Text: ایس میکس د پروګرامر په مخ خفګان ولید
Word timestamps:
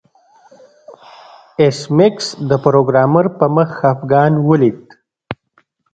ایس 1.59 1.79
میکس 1.97 2.27
د 2.49 2.51
پروګرامر 2.65 3.25
په 3.37 3.45
مخ 3.55 3.69
خفګان 3.79 4.33
ولید 4.47 4.81